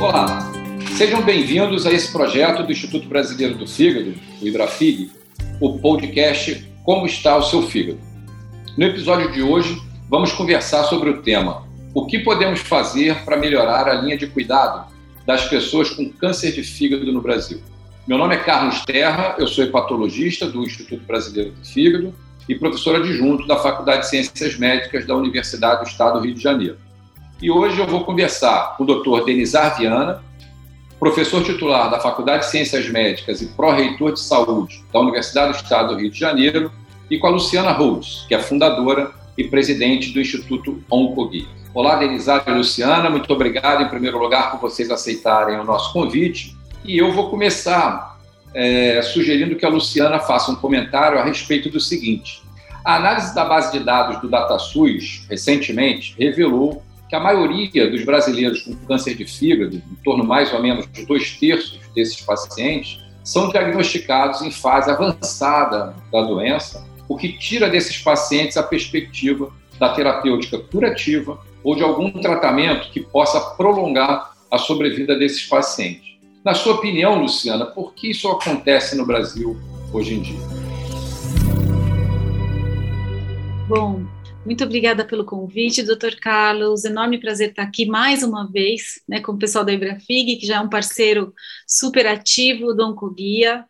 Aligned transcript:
Olá, 0.00 0.50
sejam 0.96 1.20
bem-vindos 1.20 1.86
a 1.86 1.92
esse 1.92 2.10
projeto 2.10 2.62
do 2.62 2.72
Instituto 2.72 3.06
Brasileiro 3.06 3.58
do 3.58 3.66
Fígado, 3.66 4.14
o 4.40 4.46
IBRAFIG, 4.46 5.12
o 5.60 5.78
podcast 5.78 6.66
Como 6.82 7.04
está 7.04 7.36
o 7.36 7.42
seu 7.42 7.64
fígado. 7.64 8.00
No 8.78 8.86
episódio 8.86 9.30
de 9.30 9.42
hoje, 9.42 9.78
vamos 10.08 10.32
conversar 10.32 10.84
sobre 10.84 11.10
o 11.10 11.20
tema 11.20 11.68
O 11.92 12.06
que 12.06 12.20
podemos 12.20 12.60
fazer 12.60 13.14
para 13.26 13.36
melhorar 13.36 13.90
a 13.90 14.00
linha 14.00 14.16
de 14.16 14.26
cuidado 14.26 14.90
das 15.26 15.44
pessoas 15.50 15.90
com 15.90 16.08
câncer 16.08 16.52
de 16.52 16.62
fígado 16.62 17.12
no 17.12 17.20
Brasil. 17.20 17.60
Meu 18.08 18.16
nome 18.16 18.36
é 18.36 18.38
Carlos 18.38 18.82
Terra, 18.86 19.36
eu 19.38 19.46
sou 19.46 19.64
hepatologista 19.64 20.46
do 20.46 20.62
Instituto 20.62 21.04
Brasileiro 21.04 21.50
do 21.50 21.66
Fígado 21.66 22.14
e 22.48 22.54
professor 22.54 22.96
adjunto 22.96 23.46
da 23.46 23.58
Faculdade 23.58 24.00
de 24.00 24.08
Ciências 24.08 24.56
Médicas 24.56 25.06
da 25.06 25.14
Universidade 25.14 25.84
do 25.84 25.90
Estado 25.90 26.18
do 26.18 26.24
Rio 26.24 26.34
de 26.34 26.42
Janeiro. 26.42 26.78
E 27.42 27.50
hoje 27.50 27.80
eu 27.80 27.86
vou 27.86 28.04
conversar 28.04 28.76
com 28.76 28.84
o 28.84 28.86
Dr. 28.86 29.24
Denizar 29.24 29.78
Viana, 29.78 30.22
professor 30.98 31.42
titular 31.42 31.90
da 31.90 31.98
Faculdade 31.98 32.44
de 32.44 32.50
Ciências 32.50 32.86
Médicas 32.90 33.40
e 33.40 33.46
pró-reitor 33.46 34.12
de 34.12 34.20
saúde 34.20 34.84
da 34.92 35.00
Universidade 35.00 35.52
do 35.52 35.56
Estado 35.56 35.94
do 35.94 36.00
Rio 36.00 36.10
de 36.10 36.18
Janeiro, 36.18 36.70
e 37.10 37.18
com 37.18 37.26
a 37.26 37.30
Luciana 37.30 37.72
Rose, 37.72 38.26
que 38.28 38.34
é 38.34 38.38
fundadora 38.38 39.10
e 39.38 39.44
presidente 39.44 40.12
do 40.12 40.20
Instituto 40.20 40.84
Oncoguia. 40.90 41.46
Olá, 41.72 41.96
Denizar 41.96 42.44
e 42.46 42.50
Luciana, 42.50 43.08
muito 43.08 43.32
obrigado 43.32 43.84
em 43.84 43.88
primeiro 43.88 44.18
lugar 44.18 44.50
por 44.50 44.60
vocês 44.60 44.90
aceitarem 44.90 45.58
o 45.58 45.64
nosso 45.64 45.94
convite. 45.94 46.54
E 46.84 46.98
eu 46.98 47.10
vou 47.10 47.30
começar 47.30 48.20
é, 48.52 49.00
sugerindo 49.00 49.56
que 49.56 49.64
a 49.64 49.70
Luciana 49.70 50.18
faça 50.18 50.52
um 50.52 50.56
comentário 50.56 51.18
a 51.18 51.24
respeito 51.24 51.70
do 51.70 51.80
seguinte: 51.80 52.42
a 52.84 52.96
análise 52.96 53.34
da 53.34 53.46
base 53.46 53.72
de 53.72 53.82
dados 53.82 54.20
do 54.20 54.28
DataSUS, 54.28 55.24
recentemente, 55.30 56.14
revelou 56.18 56.82
que 57.10 57.16
a 57.16 57.20
maioria 57.20 57.90
dos 57.90 58.04
brasileiros 58.04 58.62
com 58.62 58.76
câncer 58.86 59.16
de 59.16 59.24
fígado, 59.24 59.76
em 59.76 59.96
torno 60.04 60.22
mais 60.22 60.54
ou 60.54 60.62
menos 60.62 60.86
de 60.92 61.04
dois 61.04 61.36
terços 61.36 61.80
desses 61.92 62.20
pacientes, 62.20 63.00
são 63.24 63.50
diagnosticados 63.50 64.42
em 64.42 64.50
fase 64.52 64.88
avançada 64.92 65.92
da 66.12 66.22
doença, 66.22 66.86
o 67.08 67.16
que 67.16 67.36
tira 67.36 67.68
desses 67.68 67.98
pacientes 67.98 68.56
a 68.56 68.62
perspectiva 68.62 69.52
da 69.76 69.88
terapêutica 69.88 70.56
curativa 70.58 71.40
ou 71.64 71.74
de 71.74 71.82
algum 71.82 72.12
tratamento 72.12 72.92
que 72.92 73.00
possa 73.00 73.40
prolongar 73.56 74.30
a 74.48 74.56
sobrevida 74.56 75.18
desses 75.18 75.44
pacientes. 75.46 76.16
Na 76.44 76.54
sua 76.54 76.74
opinião, 76.74 77.20
Luciana, 77.20 77.66
por 77.66 77.92
que 77.92 78.12
isso 78.12 78.28
acontece 78.28 78.96
no 78.96 79.04
Brasil 79.04 79.58
hoje 79.92 80.14
em 80.14 80.22
dia? 80.22 80.40
Bom, 83.68 84.04
muito 84.44 84.64
obrigada 84.64 85.04
pelo 85.04 85.24
convite, 85.24 85.82
doutor 85.82 86.16
Carlos. 86.16 86.84
Enorme 86.84 87.18
prazer 87.20 87.50
estar 87.50 87.62
aqui 87.62 87.86
mais 87.86 88.22
uma 88.22 88.50
vez, 88.50 89.00
né, 89.08 89.20
com 89.20 89.32
o 89.32 89.38
pessoal 89.38 89.64
da 89.64 89.72
Ibrafig, 89.72 90.36
que 90.36 90.46
já 90.46 90.56
é 90.56 90.60
um 90.60 90.68
parceiro 90.68 91.34
super 91.66 92.06
ativo 92.06 92.72
do 92.72 92.86
Oncoguia. 92.86 93.64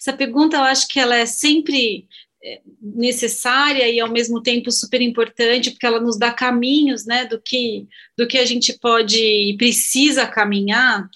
Essa 0.00 0.12
pergunta, 0.12 0.56
eu 0.56 0.62
acho 0.62 0.88
que 0.88 0.98
ela 0.98 1.16
é 1.16 1.26
sempre 1.26 2.06
é, 2.42 2.60
necessária 2.80 3.88
e 3.88 4.00
ao 4.00 4.10
mesmo 4.10 4.42
tempo 4.42 4.70
super 4.70 5.02
importante, 5.02 5.70
porque 5.70 5.86
ela 5.86 6.00
nos 6.00 6.18
dá 6.18 6.32
caminhos, 6.32 7.04
né, 7.04 7.26
do 7.26 7.40
que, 7.40 7.86
do 8.16 8.26
que 8.26 8.38
a 8.38 8.46
gente 8.46 8.78
pode 8.78 9.18
e 9.18 9.56
precisa 9.56 10.26
caminhar 10.26 11.08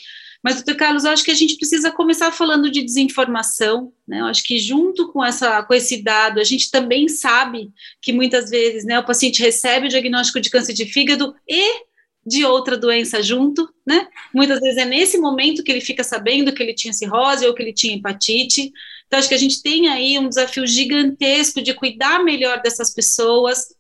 mas, 0.43 0.57
doutor 0.57 0.75
Carlos, 0.75 1.05
acho 1.05 1.23
que 1.23 1.31
a 1.31 1.35
gente 1.35 1.57
precisa 1.57 1.93
começar 1.93 2.33
falando 2.33 2.69
de 2.69 2.83
desinformação, 2.83 3.93
né? 4.07 4.21
Eu 4.21 4.27
acho 4.27 4.43
que 4.43 4.59
junto 4.59 5.13
com, 5.13 5.25
essa, 5.25 5.63
com 5.63 5.73
esse 5.73 6.03
dado, 6.03 6.41
a 6.41 6.45
gente 6.45 6.69
também 6.69 7.09
sabe 7.09 7.71
que 8.01 8.13
muitas 8.13 8.51
vezes 8.51 8.85
né, 8.85 8.99
o 8.99 9.05
paciente 9.05 9.41
recebe 9.41 9.87
o 9.87 9.89
diagnóstico 9.89 10.41
de 10.41 10.51
câncer 10.51 10.73
de 10.73 10.85
fígado 10.87 11.33
e 11.49 11.85
de 12.27 12.45
outra 12.45 12.77
doença 12.77 13.23
junto, 13.23 13.69
né? 13.87 14.09
Muitas 14.35 14.61
vezes 14.61 14.79
é 14.79 14.85
nesse 14.85 15.17
momento 15.17 15.63
que 15.63 15.71
ele 15.71 15.81
fica 15.81 16.03
sabendo 16.03 16.53
que 16.53 16.63
ele 16.63 16.75
tinha 16.75 16.93
cirrose 16.93 17.47
ou 17.47 17.55
que 17.55 17.63
ele 17.63 17.73
tinha 17.73 17.97
hepatite. 17.97 18.73
Então, 19.07 19.19
acho 19.19 19.29
que 19.29 19.35
a 19.35 19.39
gente 19.39 19.63
tem 19.63 19.89
aí 19.89 20.19
um 20.19 20.29
desafio 20.29 20.67
gigantesco 20.67 21.63
de 21.63 21.75
cuidar 21.75 22.25
melhor 22.25 22.61
dessas 22.63 22.93
pessoas, 22.93 23.75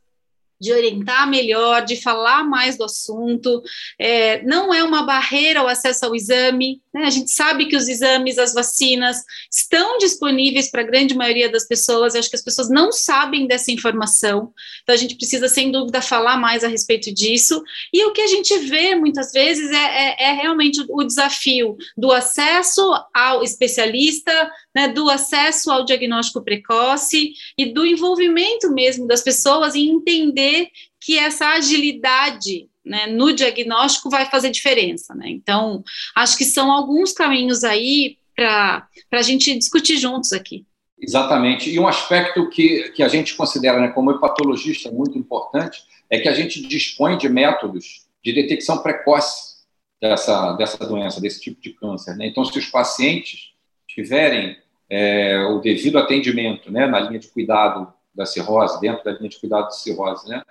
de 0.62 0.72
orientar 0.72 1.28
melhor, 1.28 1.84
de 1.84 2.00
falar 2.00 2.44
mais 2.44 2.78
do 2.78 2.84
assunto. 2.84 3.60
É, 3.98 4.40
não 4.44 4.72
é 4.72 4.84
uma 4.84 5.02
barreira 5.02 5.64
o 5.64 5.66
acesso 5.66 6.06
ao 6.06 6.14
exame. 6.14 6.80
Né? 6.94 7.04
A 7.04 7.10
gente 7.10 7.32
sabe 7.32 7.66
que 7.66 7.76
os 7.76 7.88
exames, 7.88 8.38
as 8.38 8.54
vacinas 8.54 9.16
estão 9.50 9.98
disponíveis 9.98 10.70
para 10.70 10.82
a 10.82 10.86
grande 10.86 11.16
maioria 11.16 11.50
das 11.50 11.66
pessoas. 11.66 12.14
Eu 12.14 12.20
acho 12.20 12.30
que 12.30 12.36
as 12.36 12.44
pessoas 12.44 12.70
não 12.70 12.92
sabem 12.92 13.48
dessa 13.48 13.72
informação. 13.72 14.52
Então 14.84 14.94
a 14.94 14.98
gente 14.98 15.16
precisa, 15.16 15.48
sem 15.48 15.72
dúvida, 15.72 16.00
falar 16.00 16.36
mais 16.36 16.62
a 16.62 16.68
respeito 16.68 17.12
disso. 17.12 17.60
E 17.92 18.04
o 18.04 18.12
que 18.12 18.20
a 18.20 18.28
gente 18.28 18.56
vê 18.60 18.94
muitas 18.94 19.32
vezes 19.32 19.68
é, 19.68 19.74
é, 19.74 20.24
é 20.28 20.32
realmente 20.32 20.80
o 20.88 21.02
desafio 21.02 21.76
do 21.96 22.12
acesso 22.12 22.88
ao 23.12 23.42
especialista, 23.42 24.32
né, 24.72 24.86
do 24.86 25.10
acesso 25.10 25.72
ao 25.72 25.84
diagnóstico 25.84 26.44
precoce 26.44 27.32
e 27.58 27.66
do 27.66 27.84
envolvimento 27.84 28.70
mesmo 28.72 29.08
das 29.08 29.22
pessoas 29.22 29.74
em 29.74 29.88
entender 29.90 30.51
que 31.00 31.18
essa 31.18 31.48
agilidade 31.48 32.68
né, 32.84 33.06
no 33.06 33.32
diagnóstico 33.32 34.10
vai 34.10 34.26
fazer 34.26 34.50
diferença. 34.50 35.14
Né? 35.14 35.30
Então, 35.30 35.82
acho 36.14 36.36
que 36.36 36.44
são 36.44 36.72
alguns 36.72 37.12
caminhos 37.12 37.64
aí 37.64 38.18
para 38.34 38.88
a 39.12 39.22
gente 39.22 39.56
discutir 39.56 39.96
juntos 39.96 40.32
aqui. 40.32 40.64
Exatamente. 40.98 41.70
E 41.70 41.78
um 41.78 41.88
aspecto 41.88 42.48
que, 42.48 42.90
que 42.90 43.02
a 43.02 43.08
gente 43.08 43.34
considera 43.34 43.80
né, 43.80 43.88
como 43.88 44.12
hepatologista 44.12 44.90
muito 44.90 45.18
importante 45.18 45.82
é 46.08 46.20
que 46.20 46.28
a 46.28 46.34
gente 46.34 46.62
dispõe 46.66 47.16
de 47.18 47.28
métodos 47.28 48.06
de 48.22 48.32
detecção 48.32 48.78
precoce 48.78 49.62
dessa, 50.00 50.52
dessa 50.52 50.78
doença, 50.86 51.20
desse 51.20 51.40
tipo 51.40 51.60
de 51.60 51.70
câncer. 51.70 52.16
Né? 52.16 52.26
Então, 52.26 52.44
se 52.44 52.56
os 52.56 52.66
pacientes 52.66 53.52
tiverem 53.88 54.56
é, 54.88 55.40
o 55.44 55.58
devido 55.58 55.98
atendimento 55.98 56.70
né, 56.70 56.86
na 56.86 57.00
linha 57.00 57.18
de 57.18 57.28
cuidado 57.28 57.92
da 58.14 58.26
cirrose, 58.26 58.80
dentro 58.80 59.04
da 59.04 59.12
linha 59.12 59.28
de 59.28 59.38
cuidado 59.38 59.68
de 59.68 59.78
cirrose, 59.78 60.28
né, 60.28 60.42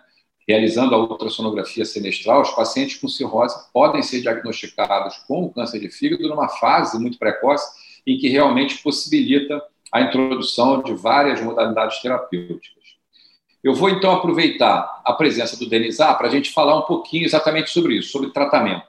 realizando 0.47 0.95
a 0.95 0.97
ultrassonografia 0.97 1.85
semestral, 1.85 2.41
os 2.41 2.51
pacientes 2.51 2.97
com 2.97 3.07
cirrose 3.07 3.55
podem 3.73 4.01
ser 4.01 4.21
diagnosticados 4.21 5.17
com 5.27 5.49
câncer 5.49 5.79
de 5.79 5.89
fígado 5.89 6.27
numa 6.27 6.49
fase 6.49 6.99
muito 6.99 7.17
precoce 7.17 7.71
em 8.05 8.17
que 8.17 8.27
realmente 8.27 8.81
possibilita 8.81 9.61
a 9.91 10.01
introdução 10.01 10.81
de 10.81 10.93
várias 10.93 11.41
modalidades 11.41 12.01
terapêuticas. 12.01 12.81
Eu 13.63 13.75
vou 13.75 13.89
então 13.89 14.11
aproveitar 14.11 15.01
a 15.05 15.13
presença 15.13 15.57
do 15.57 15.69
Denizar 15.69 16.17
para 16.17 16.27
a 16.27 16.31
gente 16.31 16.51
falar 16.51 16.77
um 16.79 16.83
pouquinho 16.83 17.25
exatamente 17.25 17.69
sobre 17.69 17.95
isso, 17.95 18.11
sobre 18.11 18.31
tratamento. 18.31 18.87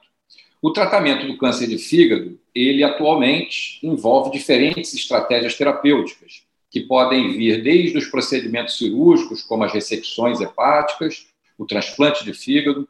O 0.63 0.71
tratamento 0.71 1.27
do 1.27 1.37
câncer 1.37 1.67
de 1.67 1.77
fígado, 1.77 2.39
ele 2.55 2.83
atualmente 2.83 3.85
envolve 3.85 4.31
diferentes 4.31 4.95
estratégias 4.95 5.57
terapêuticas, 5.57 6.45
que 6.73 6.81
podem 6.81 7.37
vir 7.37 7.63
desde 7.63 7.99
os 7.99 8.07
procedimentos 8.07 8.79
cirúrgicos, 8.79 9.43
como 9.43 9.63
as 9.63 9.73
ressecções 9.75 10.41
hepáticas, 10.41 11.27
o 11.59 11.67
transplante 11.67 12.25
de 12.25 12.33
fígado, 12.33 12.89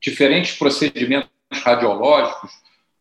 diferentes 0.00 0.56
procedimentos 0.56 1.28
radiológicos, 1.52 2.52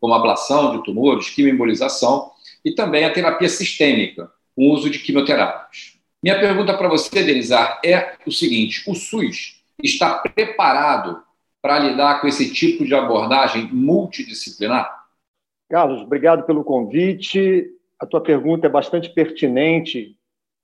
como 0.01 0.15
ablação 0.15 0.75
de 0.75 0.83
tumores, 0.83 1.29
quimioembolização, 1.29 2.31
e 2.65 2.71
também 2.71 3.05
a 3.05 3.13
terapia 3.13 3.47
sistêmica, 3.47 4.31
o 4.55 4.73
uso 4.73 4.89
de 4.89 4.97
quimioterápicos. 4.97 5.99
Minha 6.23 6.39
pergunta 6.39 6.75
para 6.75 6.89
você, 6.89 7.23
Denizar, 7.23 7.79
é 7.85 8.17
o 8.25 8.31
seguinte: 8.31 8.83
o 8.89 8.95
SUS 8.95 9.63
está 9.81 10.17
preparado 10.17 11.21
para 11.61 11.77
lidar 11.77 12.19
com 12.19 12.27
esse 12.27 12.51
tipo 12.51 12.83
de 12.83 12.95
abordagem 12.95 13.69
multidisciplinar? 13.71 15.05
Carlos, 15.69 16.01
obrigado 16.01 16.43
pelo 16.43 16.63
convite. 16.63 17.78
A 17.99 18.05
tua 18.05 18.21
pergunta 18.21 18.67
é 18.67 18.69
bastante 18.69 19.09
pertinente 19.09 20.17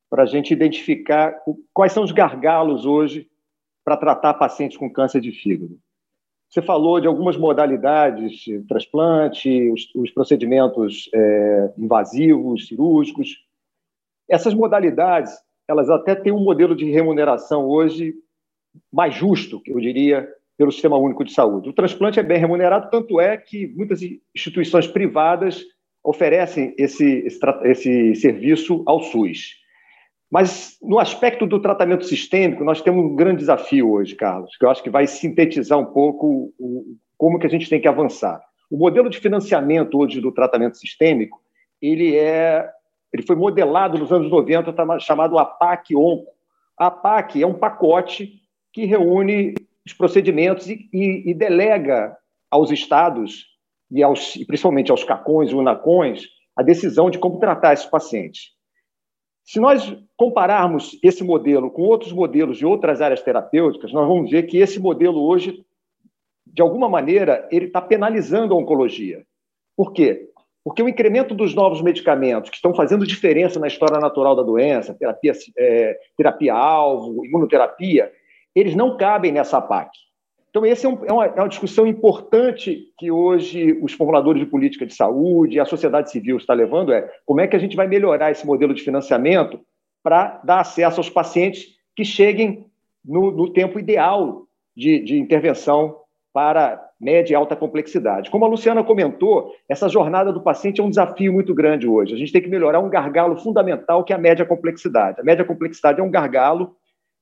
para 0.10 0.24
a 0.24 0.26
gente 0.26 0.54
identificar 0.54 1.36
quais 1.74 1.92
são 1.92 2.04
os 2.04 2.12
gargalos 2.12 2.86
hoje 2.86 3.28
para 3.84 3.98
tratar 3.98 4.36
pacientes 4.36 4.78
com 4.78 4.92
câncer 4.92 5.20
de 5.20 5.32
fígado. 5.32 5.78
Você 6.50 6.62
falou 6.62 7.02
de 7.02 7.08
algumas 7.08 7.36
modalidades, 7.36 8.46
transplante, 8.68 9.70
os, 9.72 9.94
os 9.94 10.12
procedimentos 10.12 11.10
é, 11.14 11.74
invasivos, 11.78 12.68
cirúrgicos. 12.68 13.44
Essas 14.30 14.54
modalidades, 14.54 15.34
elas 15.68 15.90
até 15.90 16.16
têm 16.16 16.32
um 16.32 16.44
modelo 16.44 16.76
de 16.76 16.90
remuneração 16.90 17.68
hoje 17.68 18.16
mais 18.92 19.14
justo, 19.14 19.62
eu 19.66 19.80
diria, 19.80 20.28
pelo 20.58 20.72
Sistema 20.72 20.98
Único 20.98 21.26
de 21.26 21.34
Saúde. 21.34 21.70
O 21.70 21.74
transplante 21.74 22.20
é 22.20 22.24
bem 22.24 22.38
remunerado, 22.38 22.90
tanto 22.90 23.20
é 23.20 23.36
que 23.38 23.68
muitas 23.76 24.00
instituições 24.34 24.88
privadas 24.88 25.66
oferecem 26.06 26.74
esse, 26.78 27.26
esse, 27.64 28.16
serviço 28.16 28.84
ao 28.86 29.02
SUS. 29.02 29.56
Mas 30.32 30.78
no 30.82 31.00
aspecto 31.00 31.48
do 31.48 31.60
tratamento 31.60 32.06
sistêmico, 32.06 32.64
nós 32.64 32.82
temos 32.82 33.04
um 33.04 33.16
grande 33.16 33.40
desafio 33.40 33.92
hoje, 33.92 34.16
Carlos, 34.16 34.56
que 34.56 34.66
eu 34.66 34.70
acho 34.70 34.84
que 34.84 34.90
vai 34.90 35.08
sintetizar 35.08 35.80
um 35.80 35.86
pouco 35.86 36.54
o, 36.60 36.96
como 37.18 37.40
que 37.40 37.48
a 37.48 37.50
gente 37.50 37.70
tem 37.70 37.82
que 37.82 37.88
avançar. 37.88 38.40
O 38.70 38.78
modelo 38.78 39.10
de 39.10 39.20
financiamento 39.20 39.98
hoje 39.98 40.22
do 40.22 40.32
tratamento 40.32 40.78
sistêmico, 40.78 41.40
ele 41.82 42.16
é 42.16 42.70
ele 43.14 43.24
foi 43.24 43.36
modelado 43.36 43.98
nos 43.98 44.12
anos 44.12 44.30
90, 44.30 44.74
tá 44.74 45.00
chamado 45.00 45.40
APAC-ONCO. 45.40 46.28
A 46.78 46.88
APAC 46.88 47.42
é 47.42 47.48
um 47.48 47.54
pacote 47.54 48.42
que 48.74 48.84
reúne 48.84 49.54
os 49.86 49.94
procedimentos 49.94 50.70
e, 50.70 50.90
e, 50.92 51.32
e 51.32 51.34
delega 51.34 52.18
aos 52.52 52.72
estados 52.72 53.55
e, 53.96 54.04
aos, 54.04 54.34
principalmente 54.46 54.92
aos 54.92 55.06
CACONs 55.06 55.52
e 55.52 55.56
UNACONs 55.56 56.28
a 56.56 56.62
decisão 56.62 57.10
de 57.10 57.18
como 57.18 57.40
tratar 57.40 57.74
esses 57.74 57.86
pacientes. 57.86 58.52
Se 59.46 59.60
nós 59.60 59.96
compararmos 60.18 61.00
esse 61.02 61.24
modelo 61.24 61.72
com 61.72 61.84
outros 61.84 62.12
modelos 62.12 62.58
de 62.58 62.66
outras 62.66 63.02
áreas 63.02 63.22
terapêuticas, 63.22 63.94
nós 63.94 64.08
vamos 64.08 64.30
ver 64.30 64.44
que 64.44 64.58
esse 64.58 64.80
modelo 64.80 65.24
hoje, 65.24 65.64
de 66.46 66.62
alguma 66.62 66.90
maneira, 66.90 67.48
ele 67.52 67.68
está 67.68 67.82
penalizando 67.82 68.54
a 68.54 68.58
oncologia. 68.58 69.26
Por 69.78 69.94
quê? 69.94 70.30
Porque 70.64 70.82
o 70.82 70.90
incremento 70.90 71.34
dos 71.34 71.54
novos 71.54 71.82
medicamentos 71.82 72.50
que 72.50 72.56
estão 72.58 72.74
fazendo 72.74 73.06
diferença 73.06 73.60
na 73.60 73.68
história 73.68 74.00
natural 74.00 74.36
da 74.36 74.44
doença, 74.44 74.94
terapia, 74.94 75.32
é, 75.58 75.98
terapia 76.18 76.54
alvo, 76.54 77.26
imunoterapia, 77.26 78.12
eles 78.54 78.76
não 78.76 78.98
cabem 78.98 79.32
nessa 79.32 79.62
PAC. 79.62 79.92
Então, 80.56 80.66
essa 80.66 80.88
é, 80.88 80.90
um, 80.90 81.06
é, 81.06 81.12
uma, 81.12 81.26
é, 81.26 81.42
uma, 81.42 81.50
discussão 81.50 81.86
importante 81.86 82.86
que 82.98 83.12
hoje 83.12 83.78
os 83.82 83.92
formuladores 83.92 84.42
de 84.42 84.50
política 84.50 84.86
de 84.86 84.96
saúde 84.96 85.58
e 85.58 85.60
a 85.60 85.66
sociedade 85.66 86.10
civil 86.10 86.38
está 86.38 86.54
levando, 86.54 86.94
é 86.94 87.12
como 87.26 87.42
é 87.42 87.48
que 87.48 87.58
a 87.58 87.60
gente 87.60 87.76
vai 87.76 87.88
melhorar 87.88 88.32
esse 88.32 88.48
modelo 88.48 88.74
de 88.74 88.82
financiamento 88.82 89.60
para 90.02 90.40
dar 90.46 90.62
acesso 90.62 91.02
aos 91.02 91.10
pacientes 91.10 91.76
que 91.94 92.06
cheguem 92.06 92.68
no, 93.04 93.32
no 93.32 93.52
tempo 93.52 93.78
ideal 93.78 94.44
de, 94.74 95.00
de 95.00 95.20
intervenção 95.20 95.98
para 96.32 96.82
média 97.02 97.34
e 97.34 97.36
alta 97.36 97.58
complexidade. 97.58 98.32
Como 98.32 98.46
a 98.46 98.48
Luciana 98.48 98.82
comentou, 98.82 99.52
essa 99.68 99.90
jornada 99.90 100.32
do 100.32 100.42
paciente 100.42 100.80
é 100.80 100.84
um 100.86 100.90
desafio 100.90 101.34
muito 101.34 101.54
grande 101.54 101.86
hoje. 101.86 102.14
A 102.14 102.18
gente 102.18 102.32
tem 102.32 102.42
que 102.42 102.48
melhorar 102.48 102.80
um 102.80 102.90
gargalo 102.90 103.36
fundamental 103.36 104.06
que 104.06 104.14
é 104.14 104.16
a 104.16 104.20
média 104.20 104.46
complexidade. 104.46 105.20
A 105.20 105.24
média 105.24 105.44
complexidade 105.44 106.00
é 106.00 106.04
um 106.04 106.10
gargalo 106.10 106.78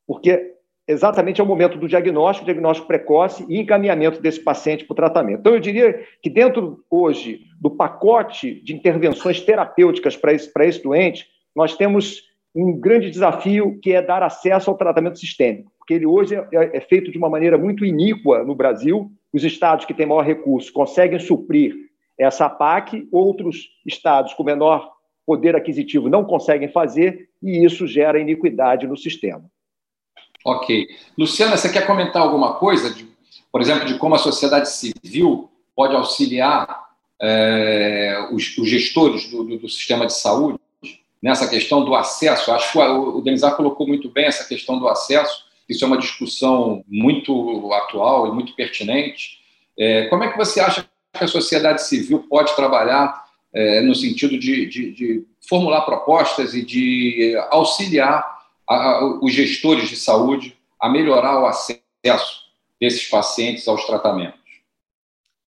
porque 0.05 0.52
exatamente 0.87 1.39
é 1.39 1.43
o 1.43 1.47
momento 1.47 1.77
do 1.77 1.87
diagnóstico, 1.87 2.45
diagnóstico 2.45 2.87
precoce 2.87 3.45
e 3.49 3.59
encaminhamento 3.59 4.21
desse 4.21 4.39
paciente 4.39 4.85
para 4.85 4.93
o 4.93 4.95
tratamento. 4.95 5.39
Então, 5.39 5.53
eu 5.53 5.59
diria 5.59 6.03
que 6.21 6.29
dentro 6.29 6.83
hoje 6.89 7.41
do 7.59 7.71
pacote 7.71 8.61
de 8.63 8.75
intervenções 8.75 9.41
terapêuticas 9.41 10.15
para 10.15 10.33
esse, 10.33 10.51
para 10.51 10.65
esse 10.65 10.81
doente, 10.83 11.27
nós 11.55 11.75
temos 11.75 12.23
um 12.55 12.79
grande 12.79 13.09
desafio 13.09 13.79
que 13.81 13.93
é 13.93 14.01
dar 14.01 14.21
acesso 14.21 14.69
ao 14.69 14.77
tratamento 14.77 15.17
sistêmico, 15.17 15.71
porque 15.77 15.93
ele 15.93 16.05
hoje 16.05 16.35
é, 16.35 16.47
é, 16.53 16.77
é 16.77 16.81
feito 16.81 17.11
de 17.11 17.17
uma 17.17 17.29
maneira 17.29 17.57
muito 17.57 17.85
iníqua 17.85 18.43
no 18.43 18.53
Brasil. 18.53 19.11
Os 19.33 19.43
estados 19.43 19.85
que 19.85 19.93
têm 19.93 20.05
maior 20.05 20.23
recurso 20.23 20.71
conseguem 20.71 21.19
suprir 21.19 21.75
essa 22.17 22.47
PAC, 22.47 23.07
outros 23.11 23.69
estados 23.85 24.33
com 24.33 24.43
menor 24.43 24.91
poder 25.25 25.55
aquisitivo 25.55 26.09
não 26.09 26.23
conseguem 26.23 26.67
fazer, 26.67 27.29
e 27.41 27.65
isso 27.65 27.87
gera 27.87 28.19
iniquidade 28.19 28.85
no 28.85 28.97
sistema. 28.97 29.43
Ok. 30.45 30.87
Luciana, 31.17 31.55
você 31.55 31.71
quer 31.71 31.87
comentar 31.87 32.21
alguma 32.21 32.55
coisa, 32.55 32.89
de, 32.89 33.07
por 33.51 33.61
exemplo, 33.61 33.85
de 33.85 33.97
como 33.97 34.15
a 34.15 34.19
sociedade 34.19 34.69
civil 34.69 35.49
pode 35.75 35.95
auxiliar 35.95 36.83
é, 37.21 38.27
os, 38.31 38.57
os, 38.57 38.69
gestores 38.69 39.29
do, 39.29 39.43
do, 39.43 39.57
do, 39.57 39.69
sistema 39.69 40.05
de 40.05 40.13
saúde 40.13 40.59
nessa 41.21 41.47
questão 41.47 41.85
do 41.85 41.95
acesso? 41.95 42.51
Acho 42.51 42.71
que 42.71 42.77
o, 42.77 43.17
o 43.17 43.21
Denizar 43.21 43.55
colocou 43.55 43.87
muito 43.87 44.09
bem 44.09 44.25
essa 44.25 44.45
questão 44.45 44.77
do 44.77 44.87
acesso. 44.87 45.45
Isso 45.69 45.85
é 45.85 45.87
uma 45.87 45.97
discussão 45.97 46.83
muito 46.87 47.71
atual 47.73 48.27
e 48.27 48.31
muito 48.31 48.53
pertinente. 48.53 49.39
É, 49.79 50.07
como 50.07 50.23
é 50.23 50.31
que 50.31 50.37
você 50.37 50.59
acha 50.59 50.85
que 51.13 51.23
a 51.23 51.27
sociedade 51.27 51.83
civil 51.83 52.19
pode 52.29 52.53
trabalhar 52.55 53.23
é, 53.53 53.81
no 53.81 53.95
sentido 53.95 54.37
de, 54.37 54.65
de, 54.65 54.91
de 54.91 55.25
formular 55.47 55.81
propostas 55.81 56.53
e 56.53 56.65
de 56.65 57.35
auxiliar 57.49 58.32
a, 58.73 58.91
a, 58.99 59.19
os 59.19 59.33
gestores 59.33 59.89
de 59.89 59.95
saúde 59.95 60.57
a 60.79 60.89
melhorar 60.89 61.41
o 61.41 61.45
acesso 61.45 62.43
desses 62.79 63.07
pacientes 63.07 63.67
aos 63.67 63.85
tratamentos? 63.85 64.39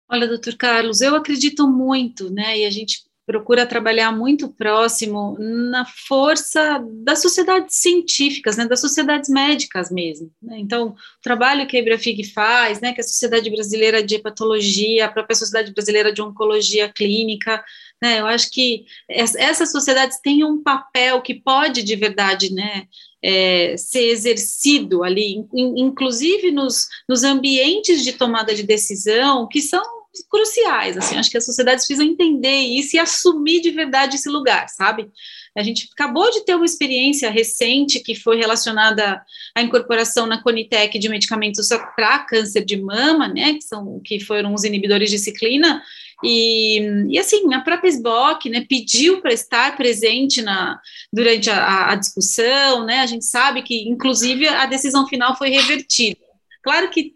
Olha, 0.09 0.27
doutor 0.27 0.55
Carlos, 0.55 1.01
eu 1.01 1.15
acredito 1.15 1.67
muito, 1.67 2.31
né? 2.31 2.59
E 2.59 2.65
a 2.65 2.71
gente 2.71 3.03
procura 3.29 3.63
trabalhar 3.63 4.11
muito 4.11 4.49
próximo 4.49 5.37
na 5.37 5.85
força 5.85 6.83
das 7.03 7.21
sociedades 7.21 7.75
científicas, 7.75 8.57
né, 8.57 8.65
das 8.65 8.81
sociedades 8.81 9.29
médicas 9.29 9.91
mesmo. 9.91 10.31
Né? 10.41 10.57
Então, 10.57 10.87
o 10.87 11.21
trabalho 11.21 11.67
que 11.67 11.77
a 11.77 11.79
Ibrafig 11.79 12.23
faz, 12.33 12.81
né, 12.81 12.91
que 12.91 13.01
a 13.01 13.03
Sociedade 13.03 13.47
Brasileira 13.51 14.01
de 14.01 14.15
Hepatologia, 14.15 15.05
a 15.05 15.11
própria 15.11 15.35
Sociedade 15.35 15.71
Brasileira 15.71 16.11
de 16.11 16.23
Oncologia 16.23 16.89
Clínica, 16.89 17.63
né, 18.01 18.19
eu 18.19 18.25
acho 18.25 18.49
que 18.49 18.85
essas 19.07 19.71
sociedades 19.71 20.19
têm 20.23 20.43
um 20.43 20.63
papel 20.63 21.21
que 21.21 21.35
pode, 21.35 21.83
de 21.83 21.95
verdade, 21.95 22.51
né, 22.51 22.87
é, 23.21 23.77
ser 23.77 24.07
exercido 24.07 25.03
ali, 25.03 25.45
inclusive 25.53 26.49
nos, 26.49 26.87
nos 27.07 27.23
ambientes 27.23 28.03
de 28.03 28.13
tomada 28.13 28.55
de 28.55 28.63
decisão, 28.63 29.47
que 29.47 29.61
são 29.61 29.98
cruciais, 30.29 30.97
assim, 30.97 31.17
acho 31.17 31.29
que 31.29 31.37
as 31.37 31.45
sociedades 31.45 31.85
precisam 31.85 32.11
entender 32.11 32.57
isso 32.57 32.95
e 32.95 32.99
assumir 32.99 33.61
de 33.61 33.71
verdade 33.71 34.15
esse 34.15 34.29
lugar, 34.29 34.67
sabe? 34.69 35.09
A 35.55 35.63
gente 35.63 35.89
acabou 35.91 36.29
de 36.31 36.45
ter 36.45 36.55
uma 36.55 36.65
experiência 36.65 37.29
recente 37.29 37.99
que 37.99 38.15
foi 38.15 38.37
relacionada 38.37 39.21
à 39.55 39.61
incorporação 39.61 40.25
na 40.25 40.41
Conitec 40.41 40.97
de 40.97 41.09
medicamentos 41.09 41.67
para 41.95 42.19
câncer 42.19 42.65
de 42.65 42.77
mama, 42.77 43.27
né, 43.27 43.53
que 43.53 43.61
são 43.61 43.99
que 44.03 44.19
foram 44.19 44.53
os 44.53 44.63
inibidores 44.63 45.09
de 45.09 45.19
ciclina, 45.19 45.81
e, 46.23 46.79
e 47.09 47.17
assim, 47.17 47.53
a 47.53 47.61
própria 47.61 47.89
SBOC 47.89 48.49
né, 48.49 48.65
pediu 48.67 49.21
para 49.21 49.31
estar 49.31 49.77
presente 49.77 50.41
na, 50.41 50.79
durante 51.13 51.49
a, 51.49 51.91
a 51.91 51.95
discussão, 51.95 52.85
né, 52.85 52.99
a 52.99 53.05
gente 53.05 53.25
sabe 53.25 53.61
que, 53.61 53.87
inclusive, 53.87 54.47
a 54.47 54.65
decisão 54.65 55.07
final 55.07 55.37
foi 55.37 55.49
revertida. 55.49 56.28
Claro 56.61 56.89
que 56.89 57.13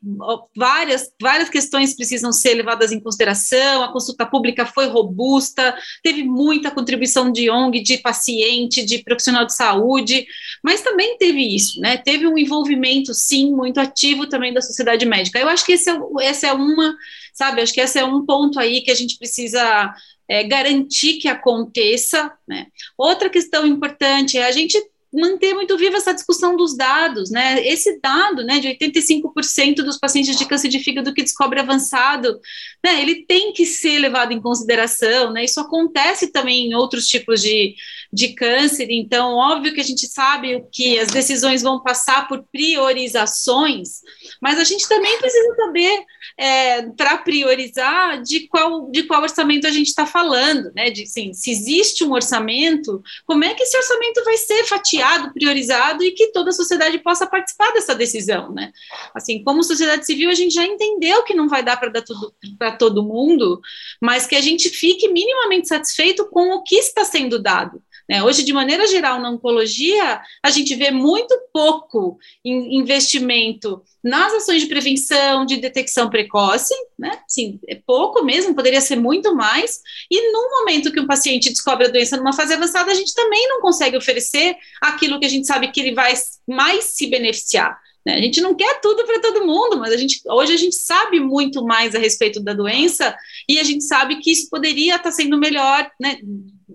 várias, 0.56 1.12
várias 1.22 1.50
questões 1.50 1.96
precisam 1.96 2.32
ser 2.32 2.54
levadas 2.54 2.92
em 2.92 3.00
consideração, 3.00 3.84
a 3.84 3.92
consulta 3.92 4.26
pública 4.26 4.66
foi 4.66 4.88
robusta, 4.88 5.76
teve 6.02 6.24
muita 6.24 6.72
contribuição 6.72 7.32
de 7.32 7.50
ONG, 7.50 7.82
de 7.82 7.98
paciente, 7.98 8.86
de 8.86 9.00
profissional 9.00 9.46
de 9.46 9.54
saúde, 9.54 10.26
mas 10.64 10.82
também 10.82 11.18
teve 11.18 11.56
isso, 11.56 11.80
né? 11.82 11.98
Teve 11.98 12.26
um 12.26 12.38
envolvimento, 12.38 13.14
sim, 13.14 13.52
muito 13.52 13.80
ativo 13.80 14.28
também 14.28 14.54
da 14.54 14.62
sociedade 14.62 15.06
médica. 15.06 15.40
Eu 15.40 15.50
acho 15.50 15.66
que 15.66 15.74
esse 15.74 15.90
é, 15.90 15.96
essa 16.22 16.48
é 16.48 16.54
uma, 16.54 16.96
sabe, 17.34 17.62
acho 17.62 17.74
que 17.74 17.82
esse 17.82 18.00
é 18.00 18.06
um 18.06 18.26
ponto 18.26 18.60
aí 18.60 18.82
que 18.82 18.92
a 18.92 18.96
gente 18.96 19.18
precisa 19.18 19.94
é, 20.28 20.44
garantir 20.44 21.16
que 21.16 21.28
aconteça. 21.28 22.32
Né? 22.48 22.68
Outra 22.98 23.30
questão 23.30 23.66
importante 23.66 24.38
é 24.38 24.46
a 24.46 24.52
gente 24.52 24.78
manter 25.14 25.54
muito 25.54 25.78
viva 25.78 25.98
essa 25.98 26.14
discussão 26.14 26.56
dos 26.56 26.76
dados, 26.76 27.30
né? 27.30 27.66
Esse 27.66 28.00
dado, 28.02 28.44
né, 28.44 28.60
de 28.60 28.68
85% 28.68 29.76
dos 29.76 29.98
pacientes 29.98 30.38
de 30.38 30.46
câncer 30.46 30.70
de 30.70 30.80
fígado 30.80 31.14
que 31.14 31.22
descobre 31.22 31.60
avançado, 31.60 32.40
né, 32.84 33.02
ele 33.02 33.26
tem 33.26 33.54
que 33.54 33.66
ser 33.66 34.00
levado 34.00 34.32
em 34.32 34.42
consideração, 34.42 35.32
né? 35.32 35.44
Isso 35.44 35.60
acontece 35.60 36.32
também 36.32 36.68
em 36.68 36.74
outros 36.74 37.08
tipos 37.08 37.42
de, 37.42 37.76
de 38.12 38.30
câncer, 38.34 38.88
então, 38.90 39.34
óbvio 39.36 39.74
que 39.74 39.82
a 39.82 39.86
gente 39.86 40.08
sabe 40.08 40.64
que 40.72 40.98
as 40.98 41.10
decisões 41.10 41.62
vão 41.62 41.82
passar 41.82 42.28
por 42.28 42.44
priorizações, 42.52 44.02
mas 44.42 44.60
a 44.60 44.64
gente 44.64 44.88
também 44.88 45.18
precisa 45.20 45.56
saber, 45.56 46.04
é, 46.38 46.82
para 46.90 47.18
priorizar, 47.18 48.22
de 48.22 48.48
qual, 48.48 48.90
de 48.90 49.04
qual 49.04 49.22
orçamento 49.22 49.68
a 49.68 49.72
gente 49.72 49.88
está 49.88 50.06
falando, 50.06 50.72
né? 50.76 50.90
De, 50.90 51.04
assim, 51.04 51.34
se 51.34 51.52
existe 51.52 52.04
um 52.04 52.12
orçamento, 52.12 53.02
como 53.26 53.44
é 53.44 53.54
que 53.54 53.64
esse 53.64 53.78
orçamento 53.78 54.24
vai 54.24 54.38
ser 54.38 54.64
fatiado? 54.66 55.03
Priorizado 55.34 56.04
e 56.04 56.12
que 56.12 56.32
toda 56.32 56.50
a 56.50 56.54
sociedade 56.54 57.00
possa 57.00 57.28
participar 57.28 57.72
dessa 57.72 57.96
decisão, 57.96 58.52
né? 58.52 58.72
Assim, 59.14 59.44
como 59.44 59.64
sociedade 59.64 60.06
civil, 60.06 60.30
a 60.30 60.36
gente 60.36 60.54
já 60.54 60.66
entendeu 60.66 61.24
que 61.24 61.34
não 61.34 61.48
vai 61.48 61.64
dar 61.64 61.78
para 61.78 61.90
dar 61.90 62.02
tudo 62.02 62.34
para 62.58 62.72
todo 62.72 63.04
mundo, 63.04 63.62
mas 64.02 64.26
que 64.26 64.36
a 64.36 64.42
gente 64.42 64.70
fique 64.70 65.08
minimamente 65.10 65.68
satisfeito 65.68 66.26
com 66.30 66.56
o 66.56 66.64
que 66.64 66.76
está 66.76 67.04
sendo 67.04 67.42
dado. 67.42 67.82
Né? 68.14 68.22
Hoje, 68.22 68.44
de 68.44 68.54
maneira 68.54 68.86
geral, 68.86 69.20
na 69.20 69.32
oncologia, 69.32 70.22
a 70.44 70.52
gente 70.52 70.76
vê 70.76 70.92
muito 70.92 71.36
pouco 71.52 72.20
investimento 72.46 73.82
nas 74.04 74.32
ações 74.36 74.62
de 74.62 74.68
prevenção, 74.68 75.48
de 75.48 75.58
detecção 75.58 76.12
precoce, 76.12 76.76
né? 76.98 77.20
Sim, 77.28 77.60
é 77.68 77.74
pouco 77.74 78.24
mesmo, 78.24 78.54
poderia 78.54 78.82
ser 78.82 78.98
muito 78.98 79.34
mais. 79.34 79.80
E 80.12 80.32
no 80.32 80.48
momento 80.60 80.92
que 80.92 81.00
um 81.00 81.08
paciente 81.08 81.50
descobre 81.50 81.88
a 81.88 81.90
doença 81.90 82.16
numa 82.16 82.34
fase 82.34 82.54
avançada, 82.54 82.92
a 82.92 82.94
gente 82.94 83.16
também 83.16 83.48
não 83.48 83.60
consegue 83.62 83.98
oferecer 83.98 84.58
aquilo 84.80 85.20
que 85.20 85.26
a 85.26 85.30
gente 85.30 85.48
sabe 85.48 85.72
que 85.72 85.80
ele 85.80 85.96
vai 85.96 86.14
mais 86.48 86.84
se 86.84 87.08
beneficiar. 87.08 87.80
Né? 88.06 88.14
A 88.14 88.22
gente 88.22 88.42
não 88.42 88.54
quer 88.54 88.80
tudo 88.80 89.04
para 89.06 89.22
todo 89.22 89.44
mundo, 89.48 89.80
mas 89.80 89.92
a 89.92 89.98
gente, 89.98 90.22
hoje 90.30 90.54
a 90.54 90.58
gente 90.58 90.76
sabe 90.76 91.20
muito 91.20 91.66
mais 91.66 91.96
a 91.96 92.00
respeito 92.00 92.40
da 92.40 92.54
doença 92.54 93.16
e 93.50 93.60
a 93.60 93.64
gente 93.64 93.84
sabe 93.84 94.18
que 94.18 94.30
isso 94.30 94.52
poderia 94.52 94.98
estar 94.98 95.12
sendo 95.12 95.40
melhor 95.40 95.90
né, 96.00 96.20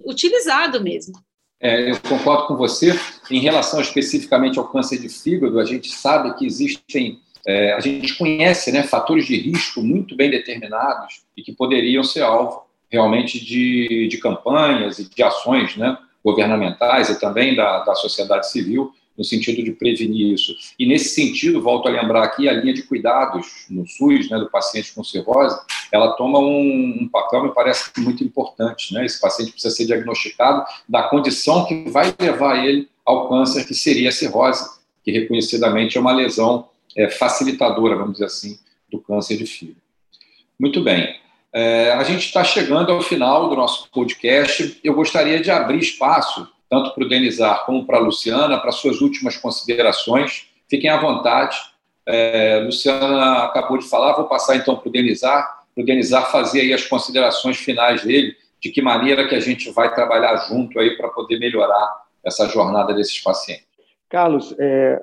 utilizado 0.04 0.82
mesmo. 0.82 1.12
É, 1.60 1.90
eu 1.90 2.00
concordo 2.00 2.46
com 2.46 2.56
você. 2.56 2.98
Em 3.30 3.40
relação 3.40 3.80
especificamente 3.80 4.58
ao 4.58 4.68
câncer 4.68 4.98
de 4.98 5.08
fígado, 5.08 5.58
a 5.58 5.64
gente 5.64 5.90
sabe 5.90 6.34
que 6.36 6.46
existem, 6.46 7.20
é, 7.46 7.72
a 7.72 7.80
gente 7.80 8.16
conhece 8.16 8.70
né, 8.70 8.82
fatores 8.82 9.26
de 9.26 9.36
risco 9.36 9.82
muito 9.82 10.16
bem 10.16 10.30
determinados 10.30 11.22
e 11.36 11.42
que 11.42 11.52
poderiam 11.52 12.04
ser 12.04 12.22
alvo 12.22 12.62
realmente 12.90 13.44
de, 13.44 14.08
de 14.08 14.18
campanhas 14.18 14.98
e 14.98 15.08
de 15.08 15.22
ações 15.22 15.76
né, 15.76 15.98
governamentais 16.24 17.10
e 17.10 17.18
também 17.18 17.54
da, 17.54 17.84
da 17.84 17.94
sociedade 17.94 18.50
civil 18.50 18.92
no 19.16 19.24
sentido 19.24 19.64
de 19.64 19.72
prevenir 19.72 20.32
isso. 20.32 20.54
E 20.78 20.86
nesse 20.86 21.08
sentido, 21.08 21.60
volto 21.60 21.88
a 21.88 21.90
lembrar 21.90 22.22
aqui 22.22 22.48
a 22.48 22.52
linha 22.52 22.72
de 22.72 22.84
cuidados 22.84 23.66
no 23.68 23.84
SUS, 23.84 24.30
né, 24.30 24.38
do 24.38 24.48
paciente 24.48 24.94
com 24.94 25.02
cirrose, 25.02 25.58
ela 25.92 26.12
toma 26.12 26.38
um, 26.38 26.98
um 27.02 27.08
papel, 27.08 27.44
me 27.44 27.54
parece, 27.54 27.90
muito 27.98 28.22
importante. 28.22 28.92
Né? 28.94 29.04
Esse 29.04 29.20
paciente 29.20 29.52
precisa 29.52 29.74
ser 29.74 29.86
diagnosticado 29.86 30.64
da 30.88 31.04
condição 31.04 31.64
que 31.66 31.88
vai 31.90 32.14
levar 32.18 32.64
ele 32.64 32.88
ao 33.04 33.28
câncer, 33.28 33.66
que 33.66 33.74
seria 33.74 34.10
a 34.10 34.12
cirrose, 34.12 34.68
que 35.02 35.10
reconhecidamente 35.10 35.96
é 35.96 36.00
uma 36.00 36.12
lesão 36.12 36.68
é, 36.96 37.08
facilitadora, 37.08 37.96
vamos 37.96 38.12
dizer 38.12 38.26
assim, 38.26 38.58
do 38.90 39.00
câncer 39.00 39.36
de 39.36 39.46
fígado. 39.46 39.80
Muito 40.58 40.82
bem. 40.82 41.16
É, 41.52 41.92
a 41.92 42.02
gente 42.04 42.26
está 42.26 42.44
chegando 42.44 42.92
ao 42.92 43.00
final 43.00 43.48
do 43.48 43.56
nosso 43.56 43.88
podcast. 43.90 44.78
Eu 44.84 44.94
gostaria 44.94 45.40
de 45.40 45.50
abrir 45.50 45.78
espaço, 45.78 46.46
tanto 46.68 46.90
para 46.90 47.04
o 47.04 47.08
Denizar 47.08 47.64
como 47.64 47.86
para 47.86 47.96
a 47.96 48.00
Luciana, 48.00 48.58
para 48.58 48.72
suas 48.72 49.00
últimas 49.00 49.36
considerações. 49.36 50.48
Fiquem 50.68 50.90
à 50.90 51.00
vontade. 51.00 51.56
É, 52.06 52.60
Luciana 52.64 53.44
acabou 53.44 53.78
de 53.78 53.88
falar, 53.88 54.14
vou 54.14 54.24
passar 54.24 54.56
então 54.56 54.76
para 54.76 54.88
o 54.88 54.92
Denizar, 54.92 55.57
o 55.78 55.84
Denizar 55.84 56.30
fazer 56.30 56.60
aí 56.62 56.72
as 56.72 56.86
considerações 56.86 57.56
finais 57.58 58.04
dele, 58.04 58.34
de 58.60 58.70
que 58.70 58.82
maneira 58.82 59.28
que 59.28 59.34
a 59.34 59.40
gente 59.40 59.70
vai 59.70 59.94
trabalhar 59.94 60.36
junto 60.48 60.78
aí 60.78 60.96
para 60.96 61.08
poder 61.08 61.38
melhorar 61.38 61.96
essa 62.24 62.48
jornada 62.48 62.92
desses 62.92 63.20
pacientes. 63.20 63.66
Carlos, 64.08 64.54
é, 64.58 65.00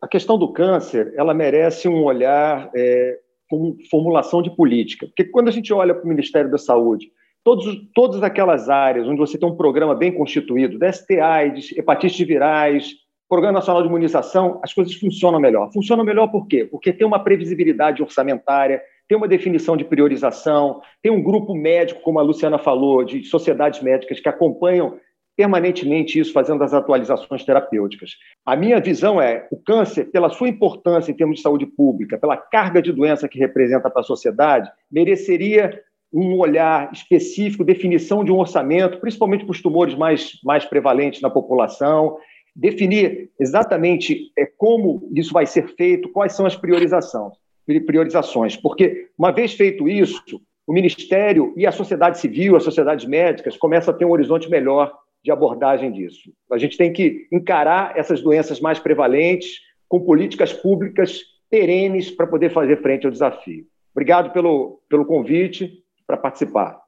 a 0.00 0.06
questão 0.06 0.38
do 0.38 0.52
câncer, 0.52 1.12
ela 1.16 1.34
merece 1.34 1.88
um 1.88 2.04
olhar 2.04 2.70
é, 2.74 3.18
como 3.48 3.76
formulação 3.90 4.40
de 4.40 4.54
política. 4.54 5.06
Porque 5.06 5.24
quando 5.24 5.48
a 5.48 5.52
gente 5.52 5.72
olha 5.72 5.94
para 5.94 6.04
o 6.04 6.08
Ministério 6.08 6.50
da 6.50 6.58
Saúde, 6.58 7.10
todos, 7.42 7.76
todas 7.94 8.22
aquelas 8.22 8.68
áreas 8.68 9.08
onde 9.08 9.18
você 9.18 9.36
tem 9.36 9.48
um 9.48 9.56
programa 9.56 9.94
bem 9.94 10.12
constituído, 10.12 10.78
DST 10.78 11.18
AIDS, 11.18 11.76
hepatite 11.76 12.24
virais, 12.24 12.94
Programa 13.28 13.58
Nacional 13.58 13.82
de 13.82 13.88
Imunização, 13.88 14.60
as 14.62 14.72
coisas 14.72 14.94
funcionam 14.94 15.40
melhor. 15.40 15.72
Funcionam 15.72 16.04
melhor 16.04 16.28
por 16.28 16.46
quê? 16.46 16.64
Porque 16.64 16.92
tem 16.92 17.06
uma 17.06 17.18
previsibilidade 17.18 18.02
orçamentária, 18.02 18.80
tem 19.08 19.16
uma 19.16 19.28
definição 19.28 19.76
de 19.76 19.84
priorização, 19.84 20.80
tem 21.02 21.12
um 21.12 21.22
grupo 21.22 21.54
médico, 21.54 22.00
como 22.02 22.18
a 22.18 22.22
Luciana 22.22 22.58
falou, 22.58 23.04
de 23.04 23.24
sociedades 23.24 23.82
médicas 23.82 24.20
que 24.20 24.28
acompanham 24.28 24.98
permanentemente 25.36 26.18
isso, 26.18 26.32
fazendo 26.32 26.62
as 26.62 26.72
atualizações 26.72 27.44
terapêuticas. 27.44 28.12
A 28.46 28.54
minha 28.54 28.80
visão 28.80 29.20
é 29.20 29.46
o 29.50 29.56
câncer, 29.56 30.04
pela 30.06 30.30
sua 30.30 30.48
importância 30.48 31.10
em 31.10 31.14
termos 31.14 31.36
de 31.36 31.42
saúde 31.42 31.66
pública, 31.66 32.16
pela 32.16 32.36
carga 32.36 32.80
de 32.80 32.92
doença 32.92 33.28
que 33.28 33.38
representa 33.38 33.90
para 33.90 34.00
a 34.00 34.04
sociedade, 34.04 34.70
mereceria 34.90 35.82
um 36.12 36.38
olhar 36.38 36.92
específico, 36.92 37.64
definição 37.64 38.24
de 38.24 38.30
um 38.30 38.38
orçamento, 38.38 39.00
principalmente 39.00 39.44
para 39.44 39.50
os 39.50 39.60
tumores 39.60 39.96
mais, 39.96 40.38
mais 40.44 40.64
prevalentes 40.64 41.20
na 41.20 41.28
população, 41.28 42.16
definir 42.54 43.30
exatamente 43.40 44.30
é, 44.38 44.46
como 44.46 45.10
isso 45.12 45.32
vai 45.32 45.44
ser 45.44 45.74
feito, 45.74 46.08
quais 46.10 46.32
são 46.34 46.46
as 46.46 46.54
priorizações, 46.54 47.34
priorizações, 47.66 48.56
porque 48.56 49.08
uma 49.18 49.32
vez 49.32 49.54
feito 49.54 49.88
isso, 49.88 50.40
o 50.66 50.72
Ministério 50.72 51.52
e 51.56 51.66
a 51.66 51.72
sociedade 51.72 52.18
civil, 52.18 52.56
as 52.56 52.62
sociedades 52.62 53.04
médicas 53.04 53.56
começam 53.56 53.92
a 53.92 53.96
ter 53.96 54.04
um 54.04 54.10
horizonte 54.10 54.48
melhor 54.48 54.92
de 55.22 55.30
abordagem 55.30 55.90
disso. 55.90 56.30
A 56.50 56.58
gente 56.58 56.76
tem 56.76 56.92
que 56.92 57.26
encarar 57.32 57.96
essas 57.96 58.20
doenças 58.20 58.60
mais 58.60 58.78
prevalentes 58.78 59.60
com 59.88 60.00
políticas 60.00 60.52
públicas 60.52 61.20
perenes 61.50 62.10
para 62.10 62.26
poder 62.26 62.50
fazer 62.50 62.82
frente 62.82 63.06
ao 63.06 63.12
desafio. 63.12 63.64
Obrigado 63.92 64.32
pelo, 64.32 64.80
pelo 64.88 65.06
convite 65.06 65.82
para 66.06 66.16
participar. 66.16 66.78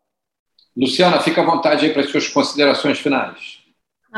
Luciana, 0.76 1.20
fica 1.20 1.40
à 1.40 1.44
vontade 1.44 1.86
aí 1.86 1.92
para 1.92 2.02
as 2.02 2.10
suas 2.10 2.28
considerações 2.28 2.98
finais. 2.98 3.65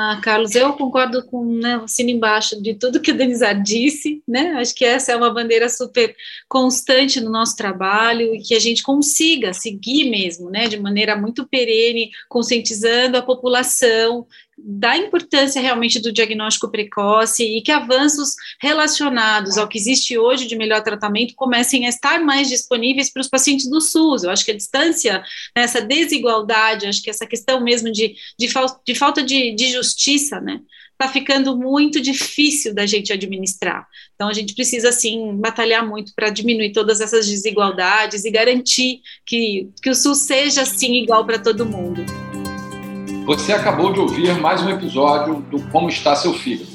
Ah, 0.01 0.21
Carlos, 0.23 0.55
eu 0.55 0.75
concordo 0.75 1.27
com 1.27 1.45
né, 1.45 1.75
assino 1.83 2.11
embaixo 2.11 2.63
de 2.63 2.73
tudo 2.73 3.01
que 3.01 3.11
o 3.11 3.17
Denizar 3.17 3.61
disse, 3.61 4.23
né? 4.29 4.53
Acho 4.53 4.73
que 4.73 4.85
essa 4.85 5.11
é 5.11 5.17
uma 5.17 5.35
bandeira 5.35 5.69
super 5.69 6.15
constante 6.49 7.21
no 7.21 7.33
nosso 7.33 7.57
trabalho 7.57 8.33
e 8.33 8.41
que 8.41 8.55
a 8.55 8.61
gente 8.61 8.81
consiga 8.81 9.53
seguir 9.53 10.09
mesmo, 10.09 10.51
né, 10.51 10.69
de 10.69 10.79
maneira 10.79 11.17
muito 11.17 11.45
perene, 11.49 12.13
conscientizando 12.29 13.17
a 13.17 13.23
população 13.23 14.25
da 14.61 14.97
importância 14.97 15.63
realmente 15.63 16.01
do 16.01 16.13
diagnóstico 16.13 16.71
precoce 16.71 17.45
e 17.45 17.63
que 17.63 17.71
avanços 17.71 18.35
relacionados 18.61 19.57
ao 19.57 19.69
que 19.69 19.79
existe 19.79 20.19
hoje 20.19 20.47
de 20.47 20.57
melhor 20.57 20.83
tratamento 20.83 21.35
comecem 21.35 21.87
a 21.87 21.89
estar 21.89 22.21
mais 22.21 22.49
disponíveis 22.49 23.11
para 23.11 23.21
os 23.21 23.29
pacientes 23.29 23.71
do 23.71 23.81
SUS. 23.81 24.25
Eu 24.25 24.31
acho 24.31 24.45
que 24.45 24.51
a 24.51 24.57
distância, 24.57 25.23
né, 25.57 25.63
essa 25.63 25.81
desigualdade, 25.81 26.87
acho 26.87 27.03
que 27.03 27.11
essa 27.11 27.27
questão 27.27 27.61
mesmo 27.63 27.93
de, 27.93 28.15
de, 28.39 28.49
fal 28.49 28.81
de 28.85 28.95
falta 28.95 29.23
de, 29.23 29.55
de 29.55 29.71
justiça, 29.71 30.41
né, 30.41 30.61
está 30.93 31.09
ficando 31.09 31.57
muito 31.57 32.01
difícil 32.01 32.75
da 32.75 32.85
gente 32.85 33.13
administrar. 33.13 33.87
Então, 34.17 34.29
a 34.29 34.33
gente 34.33 34.55
precisa, 34.55 34.91
sim, 34.91 35.37
batalhar 35.37 35.87
muito 35.87 36.13
para 36.15 36.29
diminuir 36.29 36.73
todas 36.73 37.01
essas 37.01 37.29
desigualdades 37.29 38.25
e 38.25 38.31
garantir 38.31 39.01
que, 39.25 39.71
que 39.81 39.91
o 39.91 39.95
SUS 39.95 40.19
seja, 40.19 40.65
sim, 40.65 40.95
igual 40.95 41.25
para 41.25 41.39
todo 41.39 41.65
mundo. 41.65 42.05
Você 43.29 43.53
acabou 43.53 43.93
de 43.93 44.01
ouvir 44.01 44.41
mais 44.41 44.61
um 44.63 44.71
episódio 44.71 45.43
do 45.51 45.61
Como 45.69 45.91
Está 45.91 46.17
Seu 46.17 46.33
Fígado, 46.33 46.71